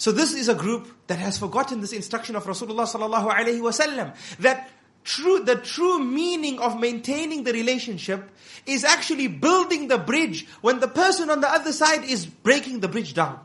[0.00, 4.16] So this is a group that has forgotten this instruction of Rasulullah sallallahu alaihi wasallam
[4.38, 4.70] that
[5.04, 8.30] true the true meaning of maintaining the relationship
[8.64, 12.88] is actually building the bridge when the person on the other side is breaking the
[12.88, 13.40] bridge down.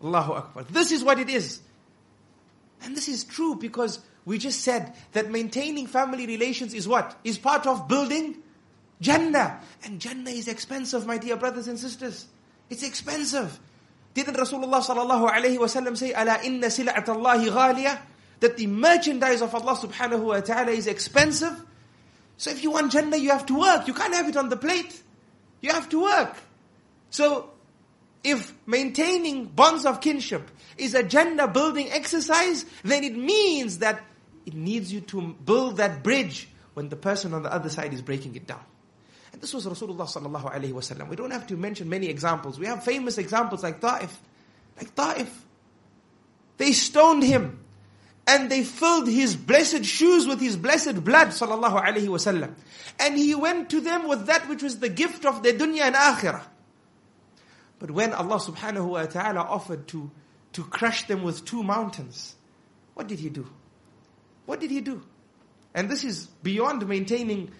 [0.00, 0.62] Allahu Akbar.
[0.70, 1.60] This is what it is.
[2.84, 7.18] And this is true because we just said that maintaining family relations is what?
[7.24, 8.36] Is part of building
[9.00, 9.58] Jannah.
[9.82, 12.26] And Jannah is expensive, my dear brothers and sisters.
[12.70, 13.58] It's expensive.
[14.14, 17.98] Didn't Rasulullah sallallahu alayhi wasallam say, "Ala inna sil'at Allahi ghaliya"?
[18.40, 21.60] That the merchandise of Allah subhanahu wa taala is expensive.
[22.36, 23.86] So if you want Jannah, you have to work.
[23.86, 25.02] You can't have it on the plate.
[25.60, 26.36] You have to work.
[27.10, 27.50] So
[28.22, 34.02] if maintaining bonds of kinship is a Jannah building exercise, then it means that
[34.46, 38.02] it needs you to build that bridge when the person on the other side is
[38.02, 38.62] breaking it down.
[39.34, 41.08] And this was Rasulullah sallallahu alaihi wasallam.
[41.08, 42.56] We don't have to mention many examples.
[42.56, 44.16] We have famous examples like Ta'if.
[44.76, 45.44] Like Ta'if.
[46.56, 47.58] They stoned him.
[48.28, 52.54] And they filled his blessed shoes with his blessed blood, sallallahu alaihi wasallam.
[53.00, 55.96] And he went to them with that which was the gift of their dunya and
[55.96, 56.42] akhirah.
[57.80, 60.12] But when Allah subhanahu wa ta'ala offered to,
[60.52, 62.36] to crush them with two mountains,
[62.94, 63.50] what did he do?
[64.46, 65.02] What did he do?
[65.74, 67.50] And this is beyond maintaining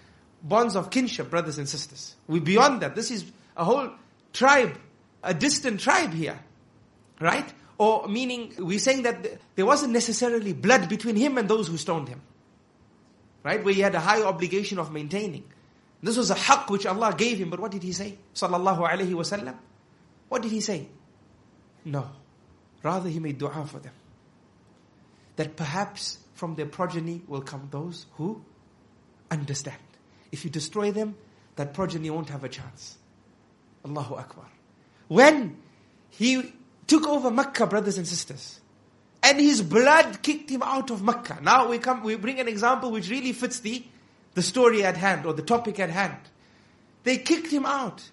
[0.45, 2.15] bonds of kinship, brothers and sisters.
[2.27, 2.95] We're beyond that.
[2.95, 3.25] This is
[3.57, 3.89] a whole
[4.31, 4.77] tribe,
[5.23, 6.39] a distant tribe here.
[7.19, 7.51] Right?
[7.77, 12.07] Or meaning, we're saying that there wasn't necessarily blood between him and those who stoned
[12.07, 12.21] him.
[13.43, 13.63] Right?
[13.63, 15.43] Where he had a high obligation of maintaining.
[16.01, 18.17] This was a haqq which Allah gave him, but what did he say?
[18.35, 19.55] Sallallahu alayhi wasallam.
[20.29, 20.87] What did he say?
[21.83, 22.09] No.
[22.83, 23.93] Rather, he made dua for them.
[25.37, 28.43] That perhaps from their progeny will come those who
[29.31, 29.77] understand.
[30.35, 31.15] If you destroy them,
[31.55, 32.97] that progeny won't have a chance.
[33.85, 34.43] Allahu Akbar.
[35.07, 35.55] When
[36.09, 36.51] he
[36.87, 38.59] took over Makkah, brothers and sisters,
[39.23, 41.39] and his blood kicked him out of Makkah.
[41.41, 43.85] Now we come, we bring an example which really fits the,
[44.33, 46.17] the story at hand or the topic at hand.
[47.05, 48.03] They kicked him out.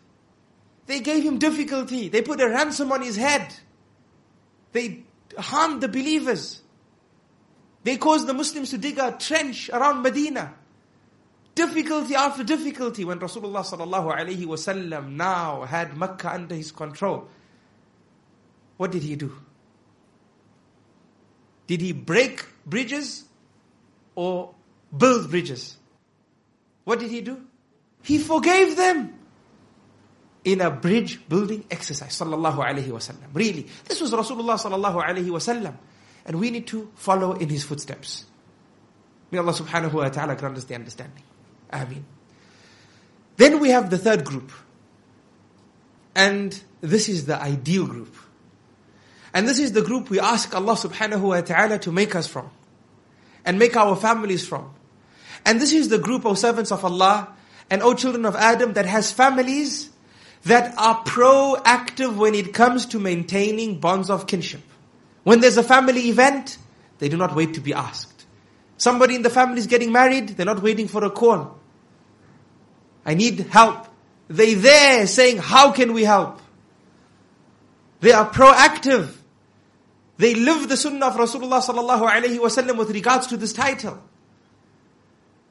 [0.86, 2.08] They gave him difficulty.
[2.08, 3.52] They put a ransom on his head.
[4.70, 5.02] They
[5.36, 6.62] harmed the believers.
[7.82, 10.54] They caused the Muslims to dig a trench around Medina
[11.54, 17.28] difficulty after difficulty when Rasulullah sallallahu alaihi wasallam now had Makkah under his control.
[18.76, 19.32] What did he do?
[21.66, 23.24] Did he break bridges
[24.14, 24.54] or
[24.96, 25.76] build bridges?
[26.84, 27.40] What did he do?
[28.02, 29.14] He forgave them
[30.44, 32.18] in a bridge building exercise.
[32.18, 33.28] Sallallahu alaihi wasallam.
[33.32, 35.76] Really, this was Rasulullah sallallahu alaihi wasallam,
[36.26, 38.24] and we need to follow in his footsteps.
[39.30, 41.22] May Allah subhanahu wa taala grant us the understanding.
[41.72, 42.04] Ameen.
[43.36, 44.52] Then we have the third group.
[46.14, 48.14] And this is the ideal group.
[49.34, 52.50] And this is the group we ask Allah subhanahu wa ta'ala to make us from.
[53.44, 54.70] And make our families from.
[55.44, 57.34] And this is the group, of servants of Allah,
[57.70, 59.90] and O children of Adam, that has families
[60.44, 64.62] that are proactive when it comes to maintaining bonds of kinship.
[65.22, 66.58] When there's a family event,
[66.98, 68.26] they do not wait to be asked.
[68.76, 71.58] Somebody in the family is getting married, they're not waiting for a call.
[73.04, 73.86] I need help.
[74.28, 76.40] They there saying, how can we help?
[78.00, 79.14] They are proactive.
[80.18, 84.02] They live the sunnah of Rasulullah sallallahu alaihi wasallam with regards to this title.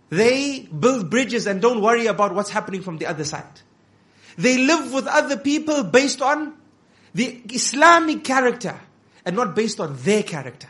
[0.09, 3.61] They build bridges and don't worry about what's happening from the other side.
[4.37, 6.53] They live with other people based on
[7.13, 8.79] the Islamic character
[9.25, 10.69] and not based on their character.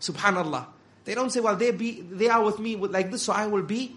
[0.00, 0.66] Subhanallah.
[1.04, 3.62] They don't say, well, they be, they are with me like this, so I will
[3.62, 3.96] be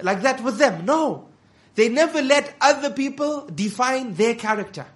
[0.00, 0.84] like that with them.
[0.84, 1.28] No.
[1.74, 4.86] They never let other people define their character.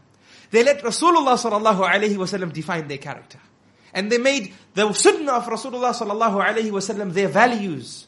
[0.51, 3.39] They let Rasulullah sallallahu alaihi wasallam define their character.
[3.93, 8.07] And they made the sunnah of Rasulullah sallallahu alaihi wasallam their values.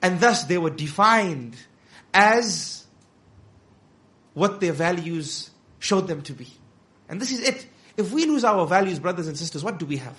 [0.00, 1.56] And thus they were defined
[2.14, 2.86] as
[4.34, 6.48] what their values showed them to be.
[7.08, 7.66] And this is it.
[7.96, 10.18] If we lose our values, brothers and sisters, what do we have?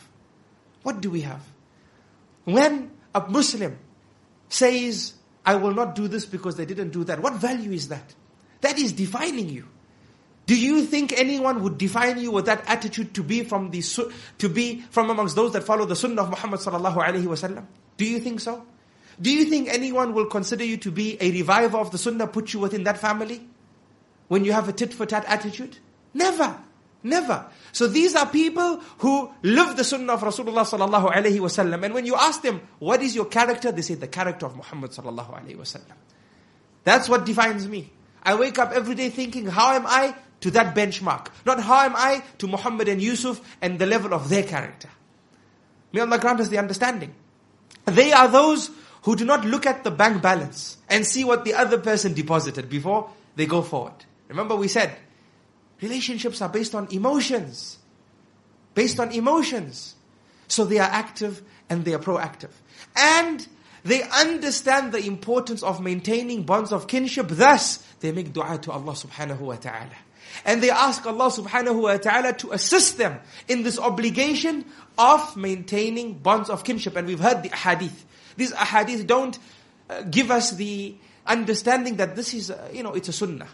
[0.84, 1.42] What do we have?
[2.44, 3.80] When a Muslim
[4.50, 5.13] says,
[5.45, 7.19] I will not do this because they didn't do that.
[7.22, 8.13] What value is that?
[8.62, 9.68] That is defining you.
[10.45, 13.81] Do you think anyone would define you with that attitude to be from the
[14.40, 17.66] to be from amongst those that follow the sunnah of Muhammad sallallahu alaihi wasallam?
[17.95, 18.66] Do you think so?
[19.22, 22.54] Do you think anyone will consider you to be a reviver of the sunnah, put
[22.54, 23.48] you within that family?
[24.28, 25.78] When you have a tit for tat attitude?
[26.13, 26.57] Never.
[27.03, 27.45] Never.
[27.73, 31.83] So these are people who live the sunnah of Rasulullah sallallahu alaihi wasallam.
[31.83, 33.71] And when you ask them, what is your character?
[33.71, 35.95] They say, the character of Muhammad sallallahu alaihi wasallam.
[36.83, 37.91] That's what defines me.
[38.23, 41.27] I wake up every day thinking, how am I to that benchmark.
[41.45, 44.89] Not how am I to Muhammad and Yusuf and the level of their character.
[45.94, 47.15] May Allah grant us the understanding.
[47.85, 48.69] They are those
[49.03, 52.69] who do not look at the bank balance and see what the other person deposited
[52.69, 53.94] before they go forward.
[54.27, 54.94] Remember we said,
[55.81, 57.78] relationships are based on emotions.
[58.74, 59.96] Based on emotions.
[60.48, 62.52] So they are active and they are proactive.
[62.96, 63.46] And
[63.84, 67.28] they understand the importance of maintaining bonds of kinship.
[67.30, 69.98] Thus, they make dua to Allah subhanahu wa ta'ala.
[70.46, 74.66] And they ask Allah subhanahu wa ta'ala to assist them in this obligation
[74.98, 76.96] of maintaining bonds of kinship.
[76.96, 78.06] And we've heard the hadith.
[78.38, 79.38] These ahadith don't
[79.90, 80.96] uh, give us the
[81.28, 83.48] understanding that this is, uh, you know, it's a sunnah.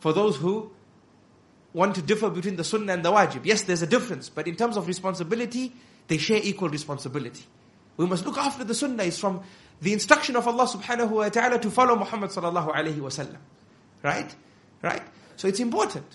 [0.00, 0.72] For those who
[1.76, 3.44] want to differ between the sunnah and the wajib.
[3.44, 5.74] Yes, there's a difference, but in terms of responsibility,
[6.08, 7.44] they share equal responsibility.
[7.98, 9.42] We must look after the sunnah is from
[9.82, 13.36] the instruction of Allah subhanahu wa ta'ala to follow Muhammad sallallahu alayhi wa sallam.
[14.02, 14.34] Right?
[14.80, 15.02] Right?
[15.36, 16.06] So it's important.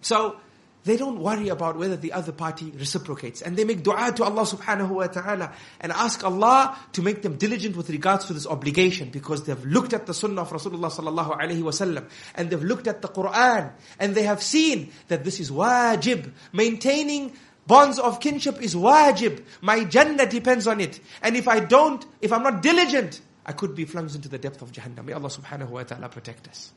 [0.00, 0.40] So,
[0.88, 3.42] they don't worry about whether the other party reciprocates.
[3.42, 7.36] And they make dua to Allah subhanahu wa ta'ala and ask Allah to make them
[7.36, 11.38] diligent with regards to this obligation because they've looked at the sunnah of Rasulullah sallallahu
[11.38, 15.50] alayhi wasallam and they've looked at the Quran and they have seen that this is
[15.50, 16.32] wajib.
[16.52, 17.32] Maintaining
[17.66, 19.44] bonds of kinship is wajib.
[19.60, 21.00] My Jannah depends on it.
[21.22, 24.62] And if I don't, if I'm not diligent, I could be plunged into the depth
[24.62, 25.04] of Jahannam.
[25.04, 26.72] May Allah subhanahu wa ta'ala protect us.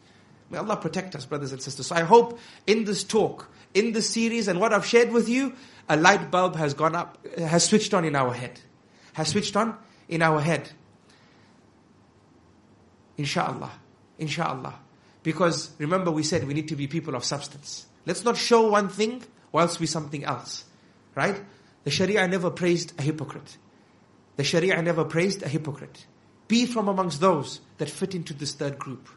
[0.51, 1.87] May Allah protect us, brothers and sisters.
[1.87, 2.37] So I hope
[2.67, 5.53] in this talk, in this series, and what I've shared with you,
[5.87, 8.59] a light bulb has gone up, has switched on in our head.
[9.13, 9.77] Has switched on
[10.09, 10.69] in our head.
[13.17, 13.69] Insha'Allah.
[14.19, 14.73] Insha'Allah.
[15.23, 17.85] Because remember we said we need to be people of substance.
[18.05, 20.65] Let's not show one thing whilst we something else.
[21.15, 21.41] Right?
[21.85, 23.57] The Sharia never praised a hypocrite.
[24.35, 26.05] The Sharia never praised a hypocrite.
[26.49, 29.07] Be from amongst those that fit into this third group.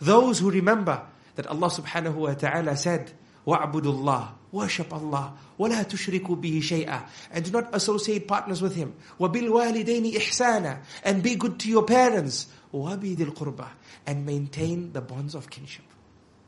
[0.00, 1.02] Those who remember
[1.36, 3.12] that Allah subhanahu wa ta'ala said,
[3.46, 5.34] وَاعْبُدُوا اللَّهِ Worship Allah.
[5.58, 8.94] وَلَا تُشْرِكُوا بِهِ شَيْئًا And do not associate partners with Him.
[9.20, 12.46] وَبِالْوَالِدَيْنِ إِحْسَانًا And be good to your parents.
[12.72, 13.68] وَبِذِي الْقُرْبَى
[14.06, 15.84] And maintain the bonds of kinship.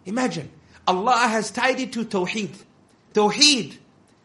[0.06, 0.50] Imagine,
[0.86, 2.54] Allah has tied it to Tawheed.
[3.12, 3.76] Tawheed,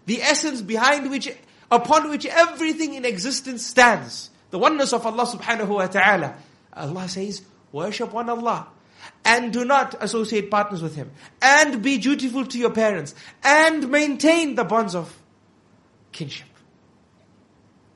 [0.06, 1.30] the essence behind which,
[1.70, 4.30] upon which everything in existence stands.
[4.50, 6.36] The oneness of Allah subhanahu wa ta'ala.
[6.74, 7.42] Allah says,
[7.72, 8.68] worship one Allah
[9.25, 11.11] and do not associate partners with him
[11.43, 15.17] and be dutiful to your parents and maintain the bonds of
[16.13, 16.49] kinship.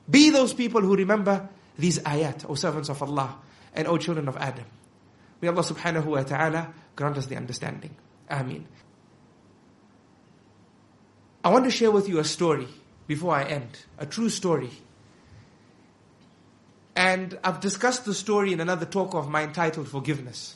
[0.09, 3.37] Be those people who remember these ayat, O servants of Allah
[3.73, 4.65] and O children of Adam.
[5.41, 7.95] May Allah subhanahu wa ta'ala grant us the understanding.
[8.29, 8.65] Ameen.
[11.43, 12.67] I want to share with you a story
[13.07, 14.69] before I end, a true story.
[16.95, 20.55] And I've discussed the story in another talk of mine titled Forgiveness.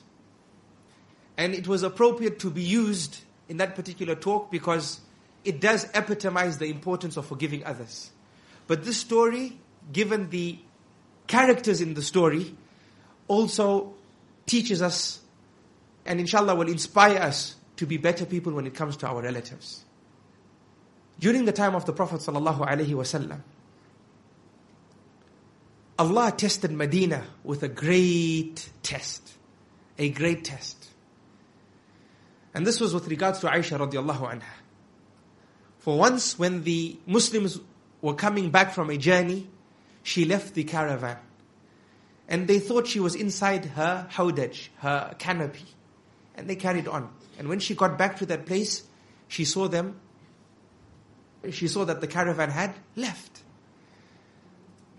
[1.38, 5.00] And it was appropriate to be used in that particular talk because
[5.46, 8.12] it does epitomize the importance of forgiving others.
[8.66, 9.60] But this story,
[9.94, 10.60] given the
[11.28, 12.56] characters in the story,
[13.28, 13.94] also
[14.46, 15.22] teaches us
[16.06, 19.84] and inshallah will inspire us to be better people when it comes to our relatives.
[21.20, 23.42] During the time of the Prophet sallallahu alaihi wasallam,
[26.00, 29.34] Allah tested Medina with a great test.
[29.98, 30.87] A great test.
[32.58, 34.42] And this was with regards to Aisha radiallahu anha.
[35.78, 37.60] For once when the Muslims
[38.02, 39.48] were coming back from a journey,
[40.02, 41.18] she left the caravan.
[42.28, 45.68] And they thought she was inside her hawdaj, her canopy.
[46.34, 47.12] And they carried on.
[47.38, 48.82] And when she got back to that place,
[49.28, 50.00] she saw them,
[51.52, 53.44] she saw that the caravan had left.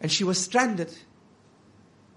[0.00, 0.96] And she was stranded.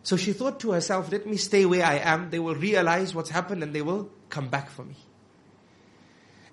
[0.04, 2.30] So she thought to herself, let me stay where I am.
[2.30, 4.98] They will realize what's happened and they will come back for me.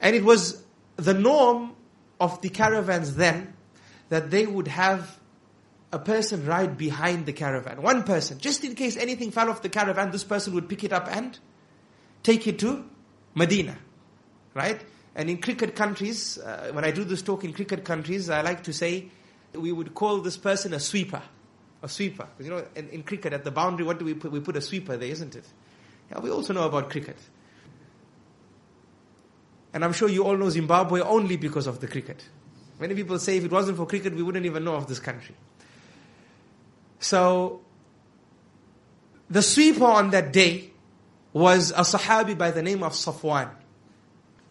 [0.01, 0.63] And it was
[0.97, 1.75] the norm
[2.21, 3.55] of the caravans then
[4.09, 5.19] that they would have
[5.93, 7.83] a person ride behind the caravan.
[7.83, 8.39] One person.
[8.39, 11.39] Just in case anything fell off the caravan, this person would pick it up and
[12.23, 12.85] take it to
[13.35, 13.79] Medina.
[14.55, 14.85] Right?
[15.15, 18.65] And in cricket countries, uh, when I do this talk in cricket countries, I like
[18.65, 19.09] to say
[19.53, 21.23] we would call this person a sweeper.
[21.83, 22.29] A sweeper.
[22.37, 24.31] Because you know, in, in, cricket, at the boundary, what do we put?
[24.31, 25.45] We put a sweeper there, isn't it?
[26.11, 27.17] Yeah, we also know about cricket.
[29.73, 32.23] And I'm sure you all know Zimbabwe only because of the cricket.
[32.81, 35.35] Many people say if it wasn't for cricket, we wouldn't even know of this country.
[37.01, 37.61] So,
[39.29, 40.71] the sweeper on that day
[41.33, 43.51] was a Sahabi by the name of Safwan.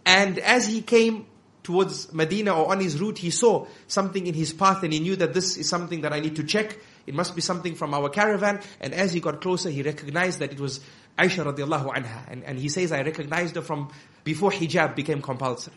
[0.06, 1.26] And as he came
[1.64, 5.16] towards Medina or on his route, he saw something in his path and he knew
[5.16, 8.10] that this is something that I need to check it must be something from our
[8.10, 8.60] caravan.
[8.82, 10.82] And as he got closer, he recognized that it was
[11.18, 12.30] Aisha radiallahu anha.
[12.30, 13.90] And, and he says, I recognized her from
[14.24, 15.74] before hijab became compulsory.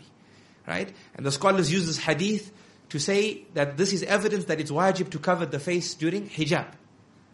[0.66, 0.92] Right?
[1.14, 2.52] And the scholars use this hadith
[2.90, 6.66] to say that this is evidence that it's wajib to cover the face during hijab.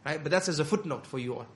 [0.05, 0.23] Right?
[0.23, 1.47] But that's as a footnote for you all.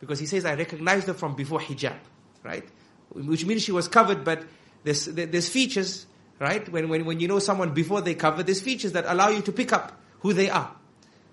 [0.00, 1.96] Because he says, I recognized her from before hijab.
[2.44, 2.66] Right?
[3.10, 4.44] Which means she was covered, but
[4.84, 6.06] there's, there's features,
[6.38, 6.68] right?
[6.70, 9.52] When, when, when you know someone before they cover, there's features that allow you to
[9.52, 10.70] pick up who they are.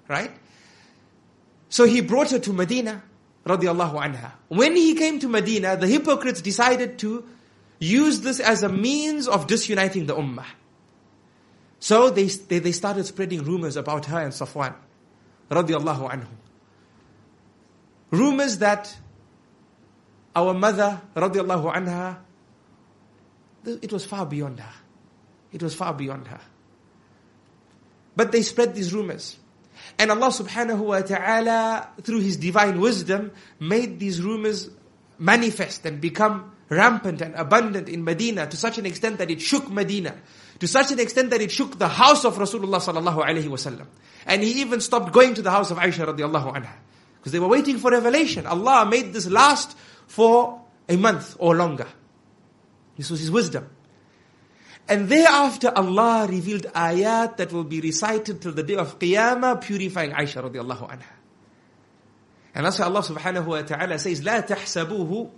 [0.07, 0.31] Right?
[1.69, 3.03] So he brought her to Medina,
[3.45, 4.31] radiallahu anha.
[4.47, 7.25] When he came to Medina, the hypocrites decided to
[7.79, 10.45] use this as a means of disuniting the ummah.
[11.79, 14.73] So they, they, they started spreading rumors about her and Safwan,
[15.49, 16.27] radiallahu anhu.
[18.11, 18.95] Rumors that
[20.35, 22.17] our mother, radiallahu anha,
[23.65, 24.73] it was far beyond her.
[25.51, 26.41] It was far beyond her.
[28.15, 29.37] But they spread these rumors.
[29.97, 34.69] And Allah subhanahu wa ta'ala, through His divine wisdom, made these rumors
[35.17, 39.69] manifest and become rampant and abundant in Medina to such an extent that it shook
[39.69, 40.15] Medina.
[40.59, 43.87] To such an extent that it shook the house of Rasulullah sallallahu alayhi wasallam.
[44.25, 46.71] And he even stopped going to the house of Aisha radiallahu anha.
[47.17, 48.45] Because they were waiting for revelation.
[48.45, 49.77] Allah made this last
[50.07, 51.87] for a month or longer.
[52.97, 53.69] This was His wisdom.
[54.88, 60.10] And thereafter Allah revealed ayat that will be recited till the day of Qiyamah, purifying
[60.10, 61.12] Aisha radiallahu anha.
[62.54, 65.30] And that's why Allah subhanahu wa ta'ala says, لا تحسبوه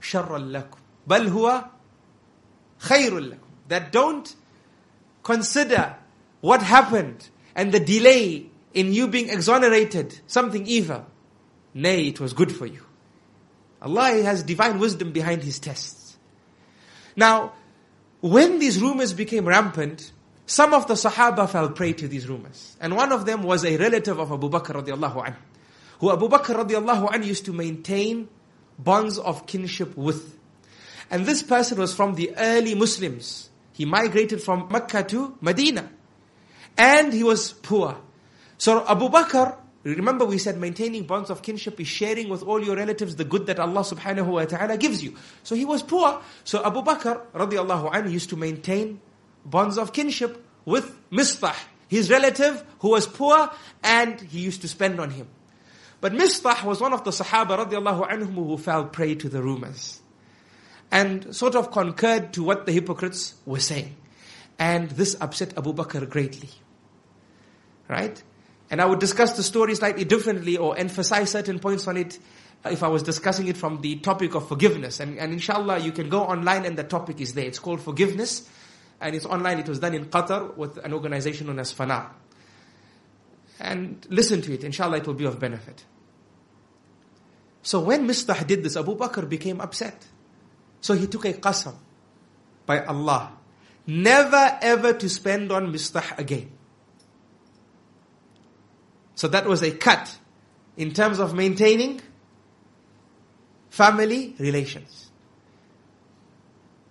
[0.00, 1.64] شرا لكم بل هو
[2.78, 3.38] خير لكم.
[3.68, 4.34] That don't
[5.22, 5.96] consider
[6.40, 11.04] what happened and the delay in you being exonerated something evil.
[11.74, 12.82] Nay, it was good for you.
[13.82, 16.16] Allah has divine wisdom behind His tests.
[17.16, 17.52] Now,
[18.21, 20.11] when these rumors became rampant,
[20.45, 22.75] some of the Sahaba fell prey to these rumors.
[22.79, 25.35] And one of them was a relative of Abu Bakr radiallahu anhu,
[25.99, 28.29] who Abu Bakr radiallahu anhu used to maintain
[28.77, 30.37] bonds of kinship with.
[31.09, 33.49] And this person was from the early Muslims.
[33.73, 35.89] He migrated from Mecca to Medina.
[36.77, 37.97] And he was poor.
[38.57, 42.75] So Abu Bakr Remember we said maintaining bonds of kinship is sharing with all your
[42.75, 45.15] relatives the good that Allah subhanahu wa ta'ala gives you.
[45.43, 46.21] So he was poor.
[46.43, 49.01] So Abu Bakr radiallahu anhu used to maintain
[49.43, 51.55] bonds of kinship with Mistah,
[51.87, 53.49] his relative who was poor
[53.83, 55.27] and he used to spend on him.
[55.99, 59.99] But Mistah was one of the Sahaba radiallahu anhum who fell prey to the rumors.
[60.91, 63.95] And sort of concurred to what the hypocrites were saying.
[64.59, 66.49] And this upset Abu Bakr greatly.
[67.87, 68.21] Right?
[68.71, 72.17] And I would discuss the story slightly differently or emphasize certain points on it
[72.65, 75.01] uh, if I was discussing it from the topic of forgiveness.
[75.01, 77.45] And, and inshallah, you can go online and the topic is there.
[77.45, 78.49] It's called forgiveness.
[79.01, 79.59] And it's online.
[79.59, 82.11] It was done in Qatar with an organization known as Fanar.
[83.59, 84.63] And listen to it.
[84.63, 85.83] Inshallah, it will be of benefit.
[87.61, 90.07] So when Mistah did this, Abu Bakr became upset.
[90.79, 91.75] So he took a qasam
[92.65, 93.33] by Allah.
[93.85, 96.51] Never ever to spend on Mistah again.
[99.15, 100.17] So that was a cut
[100.77, 102.01] in terms of maintaining
[103.69, 105.09] family relations.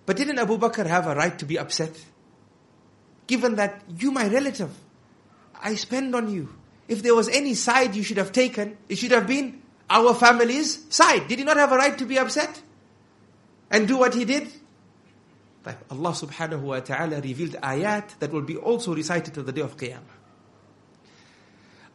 [0.05, 1.91] But didn't Abu Bakr have a right to be upset?
[3.27, 4.71] Given that you, my relative,
[5.61, 6.53] I spend on you.
[6.87, 10.85] If there was any side you should have taken, it should have been our family's
[10.93, 11.27] side.
[11.27, 12.61] Did he not have a right to be upset?
[13.69, 14.51] And do what he did?
[15.65, 19.77] Allah subhanahu wa ta'ala revealed ayat that will be also recited to the day of
[19.77, 20.20] Qiyamah.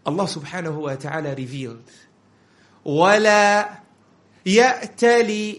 [0.07, 1.91] Subhanahu wa ta'ala revealed,
[2.85, 3.69] وَلَا
[4.47, 5.59] يَأْتَلِ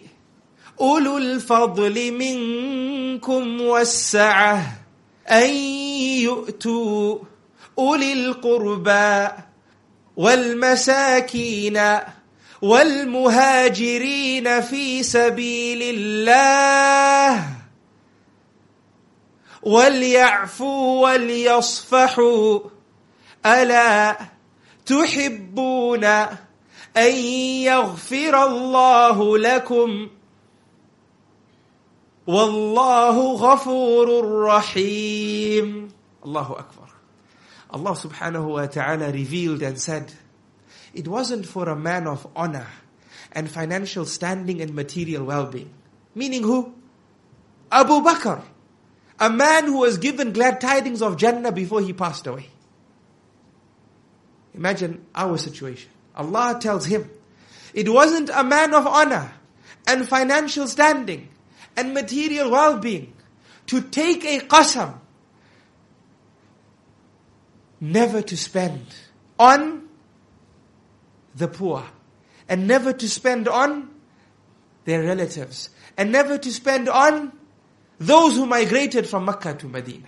[0.81, 4.77] أولو الفضل منكم والسعة
[5.29, 5.49] أن
[6.21, 7.19] يؤتوا
[7.79, 9.27] أولي القربى
[10.17, 11.79] والمساكين
[12.61, 17.43] والمهاجرين في سبيل الله
[19.63, 22.59] وليعفوا وليصفحوا.
[23.45, 24.17] ألا
[24.86, 26.04] تحبون
[26.96, 27.14] أن
[27.64, 30.08] يغفر الله لكم
[32.26, 34.08] والله غفور
[34.44, 35.88] رحيم
[36.24, 36.82] الله أكبر
[37.72, 40.12] Allah subhanahu wa ta'ala revealed and said,
[40.92, 42.66] it wasn't for a man of honor
[43.32, 45.72] and financial standing and material well-being.
[46.14, 46.74] Meaning who?
[47.70, 48.42] Abu Bakr.
[49.18, 52.48] A man who was given glad tidings of Jannah before he passed away.
[54.57, 55.91] Imagine our situation.
[56.15, 57.09] Allah tells him,
[57.73, 59.31] it wasn't a man of honor
[59.85, 61.29] and financial standing
[61.77, 63.13] and material well-being
[63.67, 64.95] to take a qasam
[67.79, 68.83] never to spend
[69.37, 69.87] on
[71.35, 71.85] the poor
[72.49, 73.89] and never to spend on
[74.85, 77.31] their relatives and never to spend on
[77.99, 80.07] those who migrated from Mecca to Medina.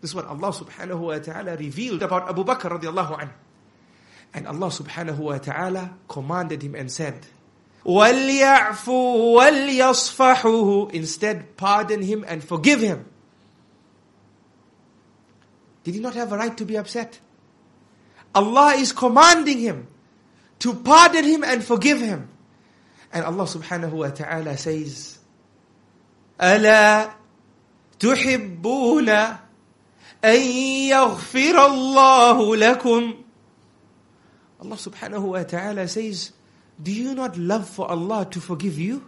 [0.00, 3.32] This is what Allah subhanahu wa ta'ala revealed about Abu Bakr radiallahu anhu.
[4.35, 7.25] And Allah subhanahu wa ta'ala commanded him and said,
[7.85, 13.05] وَلْيَعْفُوا وَلْيَصْفَحُوا Instead, pardon him and forgive him.
[15.83, 17.19] Did he not have a right to be upset?
[18.33, 19.87] Allah is commanding him
[20.59, 22.29] to pardon him and forgive him.
[23.11, 25.17] And Allah subhanahu wa ta'ala says,
[26.39, 27.11] أَلَا
[27.99, 29.09] تُحِبُّونَ
[30.23, 30.39] أَن
[30.89, 33.15] يَغْفِرَ اللَّهُ لَكُمْ
[34.60, 36.32] Allah subhanahu wa ta'ala says,
[36.82, 39.04] do you not love for Allah to forgive you?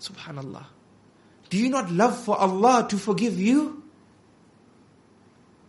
[0.00, 0.64] Subhanallah.
[1.48, 3.82] Do you not love for Allah to forgive you?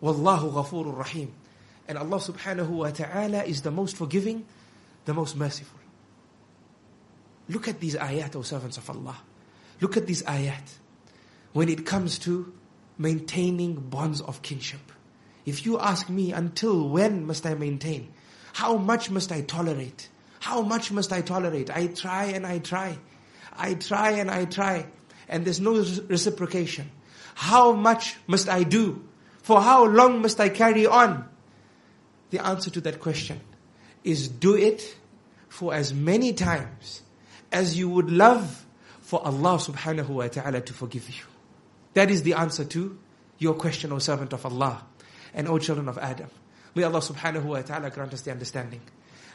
[0.01, 1.33] Wallahu ghafurur rahim.
[1.87, 4.45] And Allah subhanahu wa ta'ala is the most forgiving,
[5.05, 5.79] the most merciful.
[7.49, 9.17] Look at these ayat, O servants of Allah.
[9.81, 10.63] Look at these ayat.
[11.53, 12.53] When it comes to
[12.97, 14.91] maintaining bonds of kinship.
[15.45, 18.13] If you ask me, until when must I maintain?
[18.53, 20.09] How much must I tolerate?
[20.39, 21.69] How much must I tolerate?
[21.69, 22.97] I try and I try.
[23.55, 24.87] I try and I try.
[25.29, 25.75] And there's no
[26.07, 26.89] reciprocation.
[27.35, 29.03] How much must I do?
[29.43, 31.27] For how long must I carry on?
[32.31, 33.39] The answer to that question
[34.03, 34.95] is do it
[35.49, 37.01] for as many times
[37.51, 38.65] as you would love
[39.01, 41.23] for Allah subhanahu wa ta'ala to forgive you.
[41.93, 42.97] That is the answer to
[43.37, 44.83] your question, O servant of Allah
[45.33, 46.29] and O children of Adam.
[46.74, 48.82] May Allah subhanahu wa ta'ala grant us the understanding.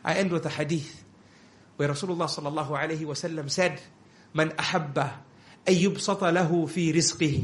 [0.04, 1.04] I end with a hadith
[1.78, 3.82] where Rasulullah sallallahu alayhi wasallam said,
[4.34, 5.14] "Man ahabba
[5.68, 7.44] أن يبسط له في رزقه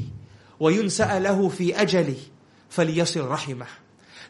[0.60, 2.20] وينسأ له في أجله
[2.70, 3.68] فليصل رحمه."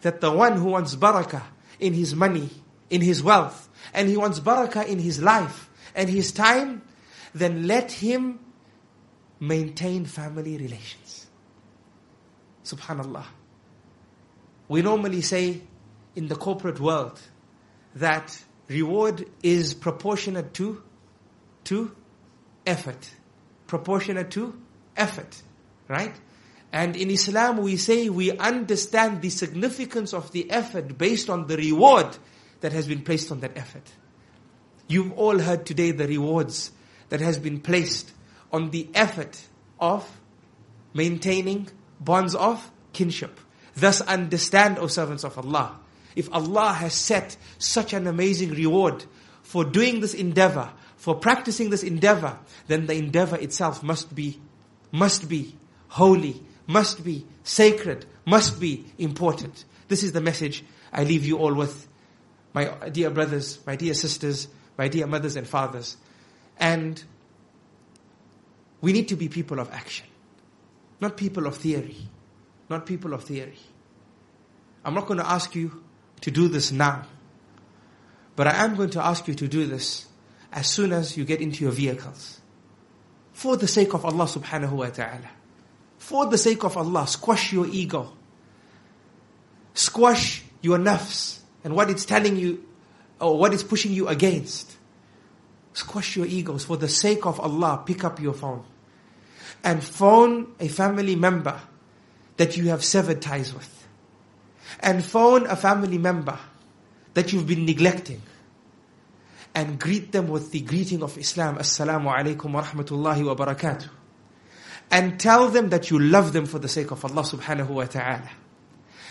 [0.02, 1.44] That the one who wants barakah
[1.80, 2.50] in his money,
[2.90, 6.82] in his wealth, and he wants barakah in his life and his time,
[7.34, 8.40] then let him
[9.40, 11.28] maintain family relations.
[12.64, 13.26] Subhanallah.
[14.73, 15.61] We normally say
[16.17, 17.21] in the corporate world
[17.97, 20.83] that reward is proportionate to,
[21.65, 21.95] to
[22.65, 23.11] effort.
[23.67, 24.59] Proportionate to
[24.97, 25.43] effort.
[25.89, 26.19] Right?
[26.73, 31.59] And in Islam we say we understand the significance of the effort based on the
[31.59, 32.17] reward
[32.63, 33.93] that has been placed on that effort.
[34.89, 36.73] You've all heard today the rewards
[37.11, 38.11] that has been placed
[38.51, 39.39] on the effort
[39.79, 40.11] of
[40.95, 41.69] maintaining
[42.01, 43.39] bonds of kinship.
[43.75, 45.79] Thus understand, O servants of Allah,
[46.15, 49.05] if Allah has set such an amazing reward
[49.43, 54.41] for doing this endeavor, for practicing this endeavor, then the endeavor itself must be,
[54.93, 55.57] must be
[55.89, 59.65] holy, must be sacred, must be important.
[59.89, 61.89] This is the message I leave you all with,
[62.53, 65.97] my dear brothers, my dear sisters, my dear mothers and fathers.
[66.59, 67.03] And
[68.81, 70.07] we need to be people of action,
[71.01, 71.97] not people of theory,
[72.73, 73.59] not people of theory.
[74.85, 75.83] I'm not going to ask you
[76.23, 77.05] to do this now.
[78.35, 80.07] But I am going to ask you to do this
[80.53, 82.41] as soon as you get into your vehicles.
[83.33, 85.31] For the sake of Allah subhanahu wa ta'ala.
[85.99, 88.13] For the sake of Allah, squash your ego.
[89.75, 92.65] Squash your nafs and what it's telling you
[93.21, 94.77] or what it's pushing you against.
[95.75, 96.65] Squash your egos.
[96.65, 98.65] For the sake of Allah, pick up your phone.
[99.65, 101.61] And phone a family member
[102.37, 103.87] that you have severed ties with
[104.81, 106.39] and phone a family member
[107.15, 108.23] that you've been neglecting
[109.55, 113.89] and greet them with the greeting of Islam, Assalamu alaikum wa rahmatullahi wa barakatuh.
[114.91, 118.31] And tell them that you love them for the sake of Allah subhanahu wa ta'ala.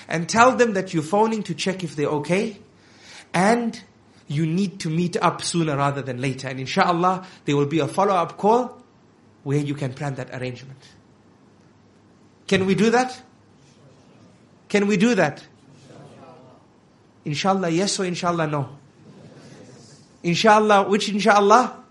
[0.07, 2.59] And tell them that you're phoning to check if they're okay.
[3.33, 3.81] And
[4.27, 6.47] you need to meet up sooner rather than later.
[6.47, 8.81] And inshallah, there will be a follow-up call
[9.43, 10.79] where you can plan that arrangement.
[12.51, 13.17] Can we do that?
[14.67, 15.41] Can we do that?
[17.23, 18.77] Inshallah, yes or inshallah, no?
[20.21, 21.81] Inshallah, which inshallah?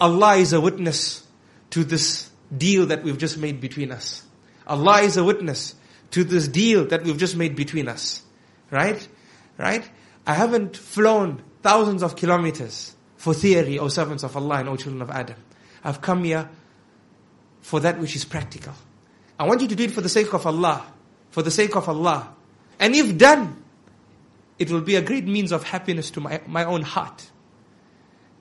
[0.00, 1.26] Allah is a witness
[1.72, 4.24] to this deal that we've just made between us.
[4.66, 5.74] Allah is a witness
[6.12, 8.22] to this deal that we've just made between us.
[8.70, 9.06] Right?
[9.58, 9.86] Right?
[10.26, 15.02] I haven't flown thousands of kilometers for theory, O servants of Allah and O children
[15.02, 15.36] of Adam.
[15.84, 16.48] I've come here
[17.60, 18.72] for that which is practical.
[19.40, 20.84] I want you to do it for the sake of Allah.
[21.30, 22.34] For the sake of Allah.
[22.78, 23.64] And if done,
[24.58, 27.30] it will be a great means of happiness to my, my own heart.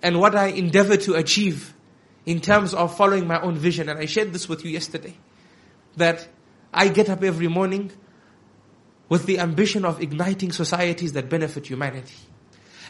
[0.04, 1.74] And what I endeavor to achieve
[2.26, 3.88] in terms of following my own vision.
[3.88, 5.14] And I shared this with you yesterday.
[5.96, 6.28] That
[6.74, 7.94] I get up every morning
[9.08, 12.18] with the ambition of igniting societies that benefit humanity.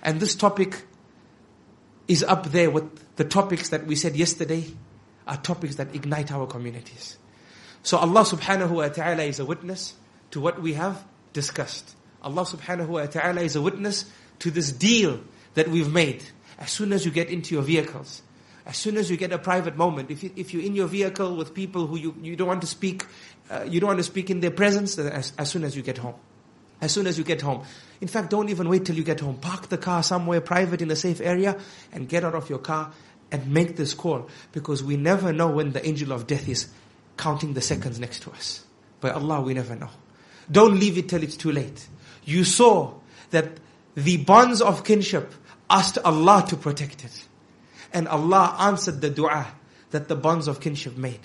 [0.02, 0.82] And this topic
[2.08, 4.65] is up there with the topics that we said yesterday
[5.28, 7.19] are topics that ignite our communities.
[7.84, 9.94] So Allah subhanahu wa ta'ala is a witness
[10.32, 11.96] to what we have discussed.
[12.22, 14.06] Allah subhanahu wa ta'ala is a witness
[14.39, 15.22] to this deal
[15.54, 16.24] that we've made.
[16.58, 18.22] As soon as you get into your vehicles,
[18.65, 21.36] as soon as you get a private moment, if, you, if you're in your vehicle
[21.36, 23.06] with people who you, you don't want to speak,
[23.50, 25.98] uh, you don't want to speak in their presence, as, as soon as you get
[25.98, 26.15] home.
[26.82, 27.63] As soon as you get home.
[28.00, 29.38] In fact, don't even wait till you get home.
[29.38, 31.58] Park the car somewhere private in a safe area
[31.92, 32.94] and get out of your car
[33.32, 34.30] and make this call.
[34.52, 36.70] Because we never know when the angel of death is
[37.20, 38.64] counting the seconds next to us.
[39.02, 39.90] By Allah, we never know.
[40.50, 41.88] Don't leave it till it's too late.
[42.24, 42.94] You saw
[43.30, 43.60] that
[43.96, 45.34] the bonds of kinship
[45.70, 47.26] asked Allah to protect it.
[47.94, 49.48] And Allah answered the dua
[49.92, 51.20] that the bonds of kinship made.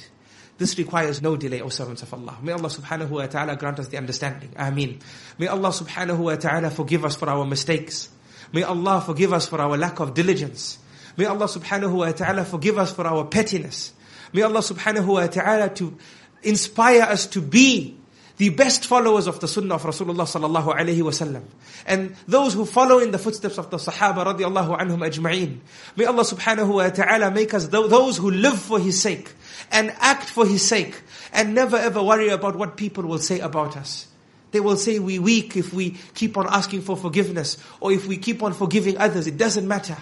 [0.59, 2.39] This requires no delay, O servants of Allah.
[2.43, 4.51] May Allah subhanahu wa ta'ala grant us the understanding.
[4.57, 5.01] Ameen.
[5.39, 8.09] May Allah subhanahu wa ta'ala forgive us for our mistakes.
[8.53, 10.79] May Allah forgive us for our lack of diligence.
[11.17, 13.93] May Allah subhanahu wa ta'ala forgive us for our pettiness.
[14.35, 15.97] May Allah subhanahu wa ta'ala to
[16.42, 17.97] inspire us to be
[18.37, 21.44] the best followers of the sunnah of Rasulullah sallallahu alayhi wasallam.
[21.87, 25.61] And those who follow in the footsteps of the Sahaba radiallahu anhum ajma'in.
[25.97, 29.33] May Allah subhanahu wa ta'ala make us those who live for His sake
[29.70, 31.01] and act for His sake
[31.33, 34.09] and never ever worry about what people will say about us.
[34.51, 38.16] They will say we weak if we keep on asking for forgiveness or if we
[38.16, 39.29] keep on forgiving others.
[39.29, 39.97] It doesn't matter.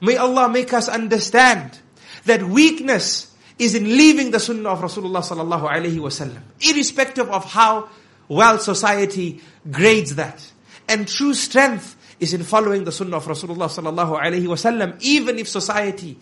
[0.00, 1.78] May Allah make us understand
[2.24, 7.88] that weakness is in leaving the sunnah of Rasulullah sallallahu alaihi wasallam, irrespective of how
[8.28, 9.40] well society
[9.70, 10.52] grades that.
[10.88, 15.48] And true strength is in following the sunnah of Rasulullah sallallahu alaihi wasallam, even if
[15.48, 16.18] society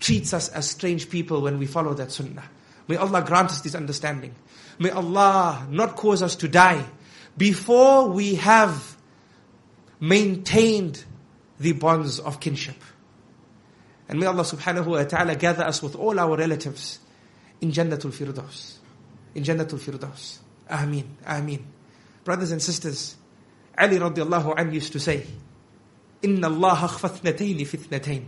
[0.00, 2.44] treats us as strange people when we follow that sunnah.
[2.88, 4.34] May Allah grant us this understanding.
[4.78, 6.84] May Allah not cause us to die
[7.36, 8.96] before we have
[10.00, 11.04] maintained
[11.58, 12.76] the bonds of kinship.
[14.13, 16.99] And may Allah subhanahu wa ta'ala gather us with all our relatives
[17.61, 18.77] in Jannatul Firdaus.
[19.35, 20.39] In Jannatul Firdaus.
[20.69, 21.17] Ameen.
[21.25, 21.65] Ameen.
[22.23, 23.15] Brothers and sisters,
[23.77, 25.25] Ali radiallahu anhu used to say,
[26.23, 28.23] إن الله أخفى اثنتين في اثنتين.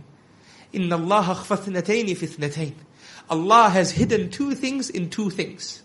[0.74, 2.74] إن الله أخفى اثنتين في اثنتين.
[3.28, 5.82] Allah has hidden two things in two things.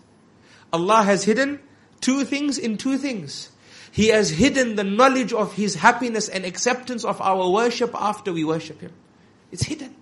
[0.72, 1.60] Allah has hidden
[2.00, 3.50] two things in two things.
[3.90, 8.44] He has hidden the knowledge of His happiness and acceptance of our worship after we
[8.44, 8.92] worship Him.
[9.53, 9.93] It's hidden.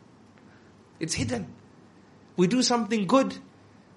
[1.02, 1.46] It's hidden.
[2.38, 3.36] We do something good,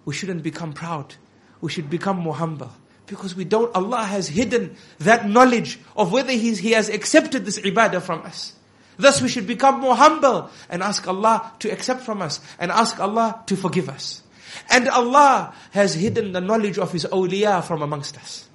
[0.05, 1.15] we shouldn't become proud.
[1.61, 2.73] We should become more humble.
[3.07, 8.03] Because we don't, Allah has hidden that knowledge of whether He has accepted this ibadah
[8.03, 8.55] from us.
[8.97, 12.99] Thus we should become more humble and ask Allah to accept from us and ask
[12.99, 14.23] Allah to forgive us.
[14.69, 18.49] And Allah has hidden the knowledge of His awliya from amongst us.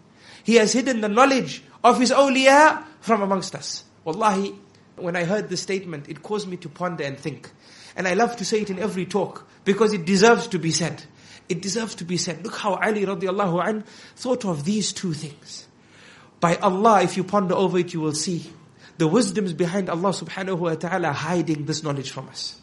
[0.43, 3.85] He has hidden the knowledge of His awliya from amongst us.
[4.03, 4.53] Wallahi,
[5.01, 7.49] when I heard this statement, it caused me to ponder and think.
[7.95, 11.03] And I love to say it in every talk because it deserves to be said.
[11.49, 12.43] It deserves to be said.
[12.43, 13.83] Look how Ali radiallahu an
[14.15, 15.67] thought of these two things.
[16.39, 18.51] By Allah, if you ponder over it, you will see
[18.97, 22.61] the wisdoms behind Allah subhanahu wa ta'ala hiding this knowledge from us.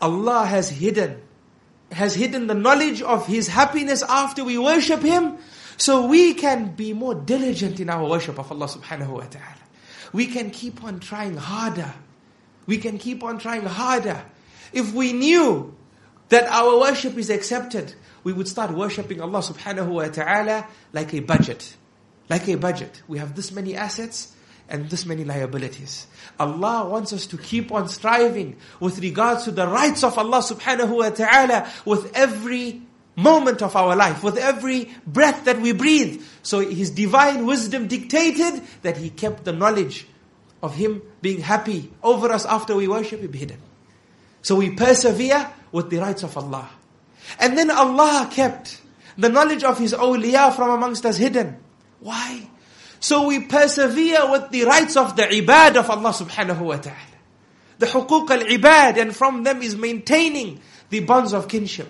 [0.00, 1.20] Allah has hidden,
[1.92, 5.38] has hidden the knowledge of His happiness after we worship Him,
[5.76, 9.67] so we can be more diligent in our worship of Allah subhanahu wa ta'ala
[10.12, 11.92] we can keep on trying harder.
[12.66, 14.22] We can keep on trying harder.
[14.72, 15.74] If we knew
[16.28, 17.94] that our worship is accepted,
[18.24, 21.76] we would start worshipping Allah subhanahu wa ta'ala like a budget.
[22.28, 23.02] Like a budget.
[23.08, 24.34] We have this many assets
[24.68, 26.06] and this many liabilities.
[26.38, 30.98] Allah wants us to keep on striving with regards to the rights of Allah subhanahu
[30.98, 32.82] wa ta'ala with every
[33.18, 36.22] moment of our life, with every breath that we breathe.
[36.42, 40.06] So His divine wisdom dictated that He kept the knowledge
[40.62, 43.58] of Him being happy over us after we worship Him hidden.
[44.42, 46.70] So we persevere with the rights of Allah.
[47.40, 48.80] And then Allah kept
[49.18, 51.58] the knowledge of His awliya from amongst us hidden.
[52.00, 52.48] Why?
[53.00, 56.96] So we persevere with the rights of the ibad of Allah subhanahu wa ta'ala.
[57.78, 61.88] The huquq al-ibad and from them is maintaining the bonds of kinship.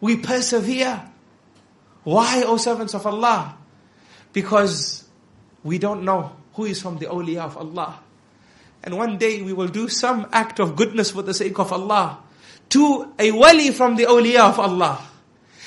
[0.00, 1.02] We persevere.
[2.04, 3.56] Why, O servants of Allah?
[4.32, 5.04] Because
[5.62, 8.00] we don't know who is from the awliya of Allah.
[8.82, 12.18] And one day we will do some act of goodness for the sake of Allah
[12.70, 15.00] to a wali from the awliya of Allah.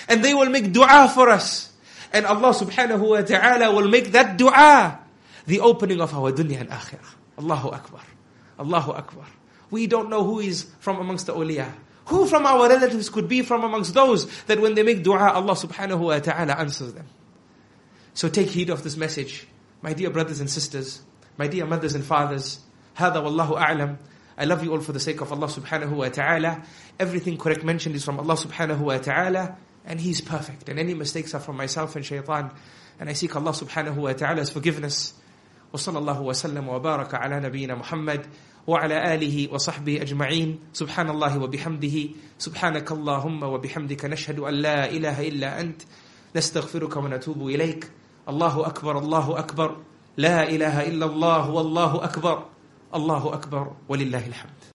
[0.07, 1.71] And they will make dua for us.
[2.11, 4.99] And Allah subhanahu wa ta'ala will make that dua
[5.45, 7.13] the opening of our dunya and akhirah.
[7.37, 8.01] Allahu Akbar.
[8.59, 9.25] Allahu Akbar.
[9.69, 11.71] We don't know who is from amongst the awliya.
[12.06, 15.54] Who from our relatives could be from amongst those that when they make dua, Allah
[15.54, 17.06] subhanahu wa ta'ala answers them?
[18.14, 19.46] So take heed of this message.
[19.82, 21.02] My dear brothers and sisters,
[21.36, 22.60] my dear mothers and fathers,
[22.96, 23.98] هذا والله أعلم.
[24.38, 26.62] I love you all for the sake of Allah subhanahu wa ta'ala.
[26.98, 30.68] Everything correct mentioned is from Allah subhanahu wa ta'ala, and He's perfect.
[30.68, 32.52] And any mistakes are from myself and shaitan.
[32.98, 35.12] And I seek Allah subhanahu wa ta'ala's forgiveness.
[35.72, 38.26] وصلى الله وسلم وبارك على نبينا محمد
[38.66, 41.96] وعلى آله وصحبه أجمعين سبحان الله وبحمده
[42.38, 45.82] سبحانك اللهم وبحمدك نشهد أن لا إله إلا أنت
[46.36, 47.90] نستغفرك ونتوب إليك
[48.28, 49.76] الله أكبر الله أكبر
[50.16, 52.44] لا إله إلا الله والله أكبر
[52.94, 54.51] الله أكبر ولله الحمد